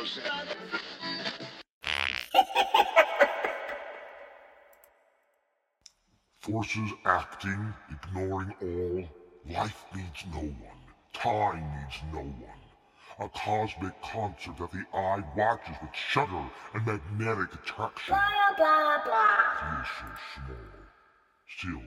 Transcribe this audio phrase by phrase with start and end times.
[6.40, 9.04] Forces acting, ignoring all.
[9.54, 10.56] Life needs no one.
[11.12, 12.62] Time needs no one.
[13.18, 18.14] A cosmic concert that the eye watches with shudder and magnetic attraction.
[18.14, 19.82] Blah, blah, blah.
[19.82, 20.56] Is so small.
[21.58, 21.82] Still,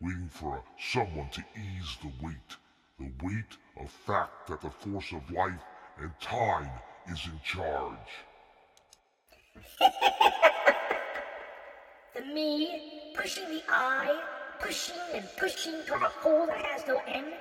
[0.00, 2.56] waiting for a, someone to ease the weight.
[2.98, 5.60] The weight of fact that the force of life
[5.98, 6.70] and time
[7.10, 8.24] is in charge.
[12.14, 14.20] The me pushing the I,
[14.60, 17.32] pushing and pushing toward a hole that has no end,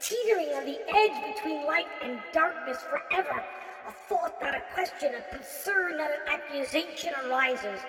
[0.00, 3.42] teetering on the edge between light and darkness forever.
[3.86, 7.80] A thought, not a question, a concern, not an accusation arises.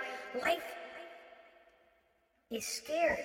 [0.44, 0.76] Life
[2.52, 3.20] is scared.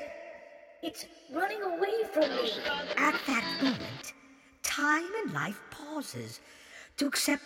[0.83, 2.53] It's running away from me.
[2.97, 4.13] At that moment,
[4.63, 6.41] time and life pauses
[6.97, 7.43] to accept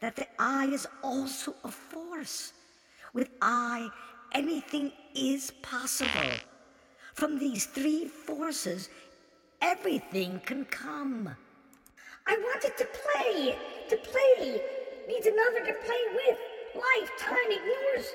[0.00, 2.52] that the I is also a force.
[3.12, 3.88] With I,
[4.32, 6.32] anything is possible.
[7.14, 8.90] From these three forces,
[9.62, 11.34] everything can come.
[12.26, 13.56] I wanted to play.
[13.88, 14.60] To play
[15.08, 16.38] needs another to play with.
[16.74, 18.06] Life, time ignores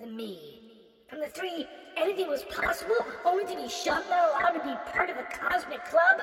[0.00, 0.60] the me.
[1.08, 5.10] From the three, anything was possible, only to be shunned, not allowed to be part
[5.10, 6.22] of the cosmic club.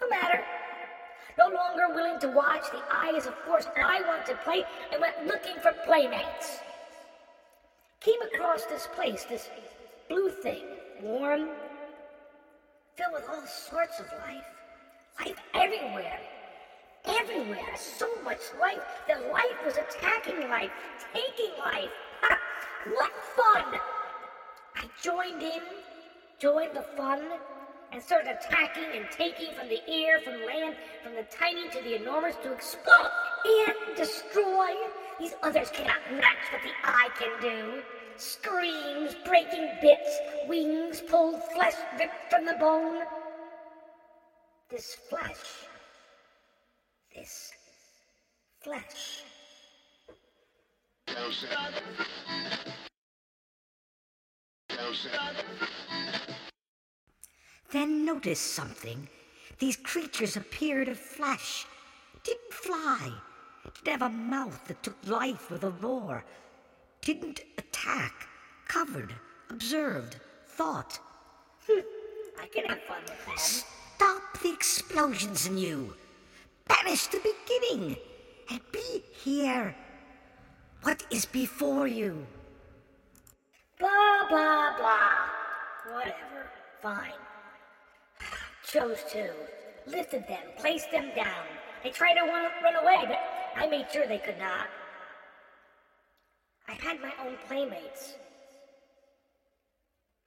[0.00, 0.42] No matter.
[1.38, 5.00] No longer willing to watch the eye as a force I want to play and
[5.00, 6.60] went looking for playmates.
[8.00, 9.50] Came across this place, this
[10.08, 10.62] blue thing,
[11.02, 11.48] warm,
[12.94, 14.44] filled with all sorts of life.
[15.20, 16.20] Life everywhere.
[17.04, 17.76] Everywhere.
[17.76, 20.70] So much life that life was attacking life,
[21.12, 21.90] taking life.
[22.22, 22.38] Ha!
[22.94, 23.80] What fun!
[24.76, 25.62] I joined in,
[26.38, 27.22] joined the fun,
[27.92, 31.96] and started attacking and taking from the air, from land, from the tiny to the
[31.96, 33.10] enormous to explode
[33.44, 34.74] and destroy.
[35.18, 37.82] These others cannot match what the eye can do.
[38.16, 43.02] Screams, breaking bits, wings pulled, flesh ripped from the bone.
[44.70, 45.66] This flesh,
[47.14, 47.52] this
[48.62, 49.22] flesh.
[57.70, 59.08] Then notice something.
[59.58, 61.66] These creatures appeared of flesh,
[62.22, 63.12] didn't fly,
[63.74, 66.24] didn't have a mouth that took life with a roar,
[67.00, 68.28] didn't attack,
[68.68, 69.14] covered,
[69.50, 70.16] observed,
[70.46, 70.98] thought.
[71.66, 71.80] Hmm.
[72.40, 73.36] I can have fun with them.
[73.36, 75.94] Stop the explosions in you.
[76.68, 77.96] Banish the beginning
[78.50, 79.74] and be here.
[80.82, 82.26] What is before you?
[83.78, 85.94] Blah, blah, blah.
[85.94, 86.50] Whatever.
[86.82, 87.12] Fine.
[88.66, 89.30] Chose to.
[89.86, 91.46] Lifted them, placed them down.
[91.84, 93.20] They tried to run, away, but
[93.54, 94.66] I made sure they could not.
[96.66, 98.14] I had my own playmates.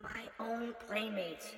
[0.02, 1.52] My own playmates.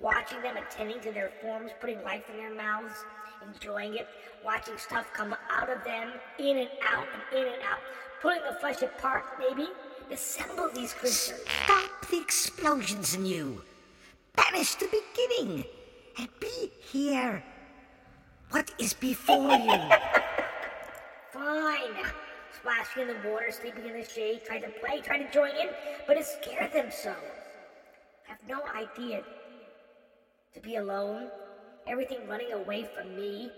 [0.00, 3.04] Watching them attending to their forms, putting life in their mouths,
[3.46, 4.08] enjoying it,
[4.44, 7.78] watching stuff come out of them, in and out and in and out,
[8.20, 9.68] pulling the flesh apart, maybe,
[10.10, 11.44] assemble these creatures.
[11.64, 13.62] Stop the explosions in you.
[14.34, 15.64] Banish the beginning
[16.18, 17.42] and be here.
[18.50, 19.72] What is before you?
[21.32, 22.04] Fine.
[22.56, 25.68] Splashing in the water, sleeping in the shade, trying to play, trying to join in,
[26.06, 27.14] but it scared them so.
[28.26, 29.22] Have no idea
[30.54, 31.28] to be alone,
[31.86, 33.50] everything running away from me.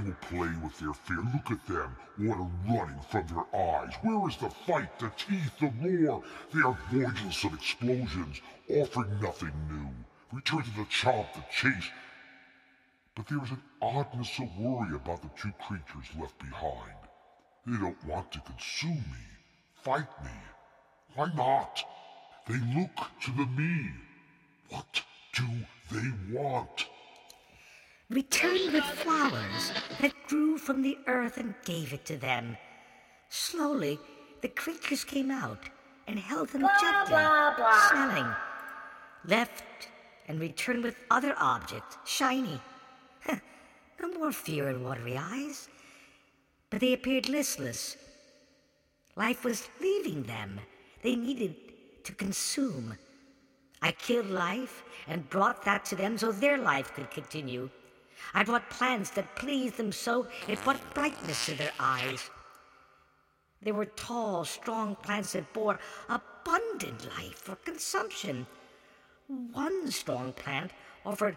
[0.00, 1.18] Will play with their fear.
[1.18, 3.92] Look at them, water running from their eyes.
[4.00, 6.22] Where is the fight, the teeth, the roar?
[6.54, 8.40] They are voidless of explosions,
[8.70, 9.90] offering nothing new.
[10.32, 11.90] Return to the chomp, the chase.
[13.14, 16.96] But there is an oddness of worry about the two creatures left behind.
[17.66, 19.26] They don't want to consume me,
[19.82, 20.30] fight me.
[21.14, 21.84] Why not?
[22.48, 23.90] They look to the me.
[24.70, 25.02] What
[25.34, 25.44] do
[25.90, 26.86] they want?
[28.10, 29.70] Returned with flowers
[30.00, 32.56] that grew from the earth and gave it to them.
[33.28, 34.00] Slowly,
[34.42, 35.68] the creatures came out
[36.08, 37.88] and held them Blah, gently, blah, blah.
[37.88, 38.34] smelling.
[39.28, 39.62] Left
[40.26, 42.60] and returned with other objects, shiny.
[44.00, 45.68] no more fear in watery eyes.
[46.68, 47.96] But they appeared listless.
[49.14, 50.58] Life was leaving them.
[51.02, 51.54] They needed
[52.02, 52.96] to consume.
[53.82, 57.70] I killed life and brought that to them so their life could continue.
[58.34, 62.30] I brought plants that pleased them so it brought brightness to their eyes.
[63.62, 65.78] They were tall, strong plants that bore
[66.08, 68.46] abundant life for consumption.
[69.26, 70.72] One strong plant
[71.04, 71.36] offered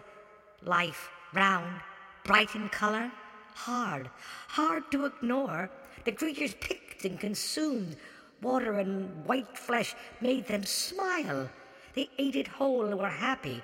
[0.66, 1.82] Life, round,
[2.24, 3.12] bright in color,
[3.54, 4.10] hard,
[4.48, 5.70] hard to ignore.
[6.06, 7.98] The creatures picked and consumed.
[8.42, 11.50] Water and white flesh made them smile.
[11.96, 13.62] They ate it whole and were happy,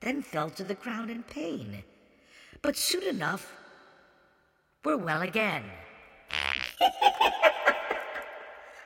[0.00, 1.82] then fell to the ground in pain.
[2.62, 3.52] But soon enough,
[4.84, 5.64] were well again.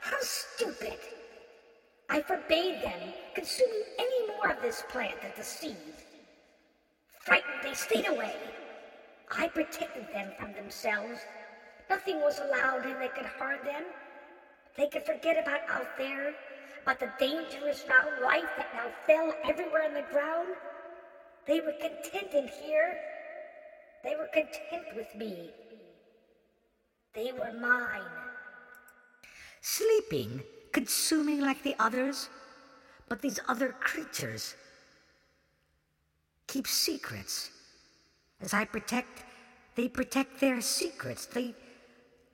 [0.00, 0.98] How stupid!
[2.08, 5.76] I forbade them consuming any more of this plant at the seed.
[7.20, 8.34] Frightened, they stayed away.
[9.30, 11.20] I protected them from themselves.
[11.88, 13.84] Nothing was allowed in that could harm them.
[14.76, 16.34] They could forget about out there,
[16.82, 20.48] about the dangerous round life that now fell everywhere on the ground.
[21.46, 22.98] They were content in here.
[24.04, 25.50] They were content with me.
[27.14, 28.02] They were mine.
[29.60, 30.42] Sleeping,
[30.72, 32.28] consuming like the others,
[33.08, 34.54] but these other creatures
[36.46, 37.50] keep secrets.
[38.40, 39.24] As I protect,
[39.74, 41.26] they protect their secrets.
[41.26, 41.54] They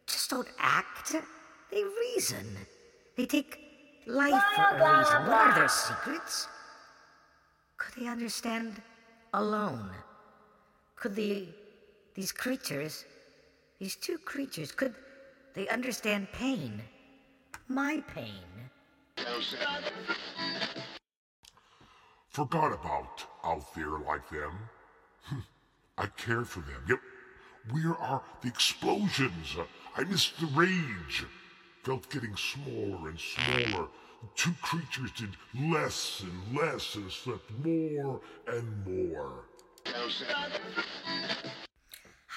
[0.06, 1.14] just don't act,
[1.70, 2.56] they reason.
[3.16, 3.58] They take
[4.06, 5.26] life for a reason.
[5.26, 6.49] What are their secrets?
[7.76, 8.81] Could they understand
[9.34, 9.90] alone?
[10.96, 11.48] Could the,
[12.14, 13.04] these creatures,
[13.78, 14.94] these two creatures, could
[15.54, 16.82] they understand pain?
[17.69, 18.44] My pain.
[22.28, 24.52] Forgot about out there like them.
[25.25, 25.44] Hm,
[25.96, 26.84] I care for them.
[26.88, 26.98] Yep.
[27.70, 29.56] Where are the explosions?
[29.96, 31.26] I missed the rage.
[31.82, 33.88] Felt getting smaller and smaller.
[34.20, 39.44] The two creatures did less and less and slept more and more.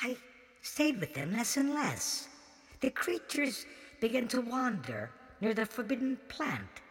[0.03, 0.15] I
[0.61, 2.27] stayed with them less and less.
[2.81, 3.65] The creatures
[3.99, 5.09] began to wander
[5.41, 6.81] near the forbidden plant.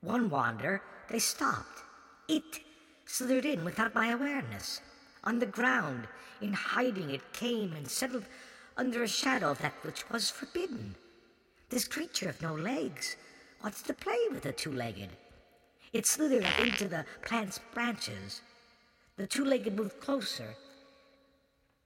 [0.00, 1.82] One wander, they stopped.
[2.28, 2.60] It
[3.06, 4.80] slithered in without my awareness.
[5.22, 6.08] On the ground,
[6.40, 8.24] in hiding, it came and settled
[8.76, 10.96] under a shadow of that which was forbidden.
[11.70, 13.16] This creature of no legs
[13.64, 15.08] wants to play with the two legged.
[15.94, 18.42] It slithered up into the plant's branches.
[19.16, 20.54] The two legged moved closer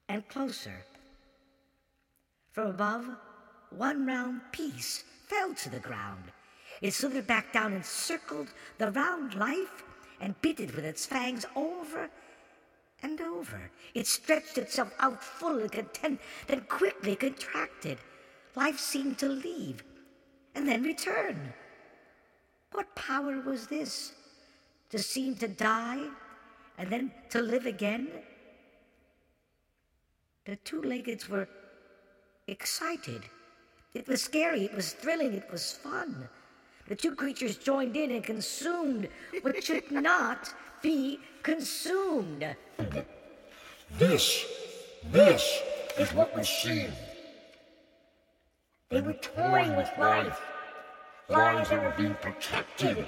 [0.08, 0.74] and closer.
[2.50, 3.06] From above,
[3.70, 6.24] one round piece fell to the ground.
[6.82, 8.48] It slithered back down and circled
[8.78, 9.84] the round life
[10.20, 12.10] and bit it with its fangs over
[13.04, 13.70] and over.
[13.94, 17.98] It stretched itself out full and content, then quickly contracted.
[18.56, 19.84] Life seemed to leave
[20.56, 21.54] and then return.
[22.72, 24.12] What power was this?
[24.90, 26.06] To seem to die
[26.78, 28.08] and then to live again?
[30.44, 31.48] The two leggeds were
[32.46, 33.22] excited.
[33.94, 36.28] It was scary, it was thrilling, it was fun.
[36.86, 39.08] The two creatures joined in and consumed
[39.42, 42.56] what should not be consumed.
[43.98, 44.46] This,
[45.10, 45.60] this
[45.98, 46.86] is what we see.
[48.90, 50.40] They were toying with life.
[51.28, 53.06] Lives that were being protected.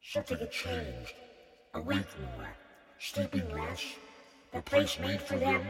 [0.00, 1.14] Something had changed.
[1.74, 2.48] Awake more,
[3.00, 3.82] sleeping less.
[4.52, 5.66] The place made for them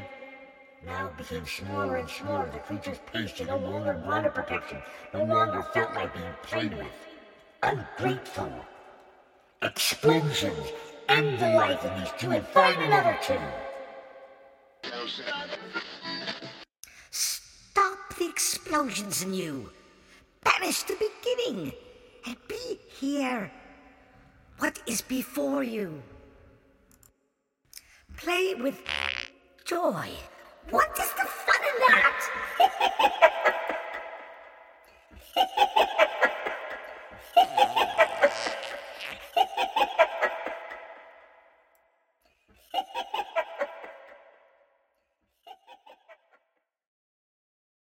[0.85, 2.51] now became smaller and smaller.
[2.53, 4.83] The creature's pace no longer wanted protection,
[5.15, 6.93] no longer felt like being played with.
[7.63, 8.53] Ungrateful.
[9.63, 10.73] Explosions.
[11.09, 13.39] End the life of these two and find another two.
[18.55, 19.71] Explosions in you.
[20.45, 21.73] Banish the beginning
[22.27, 23.51] and be here.
[24.59, 26.03] What is before you?
[28.19, 28.79] Play with
[29.65, 30.11] joy.
[30.69, 31.25] What is the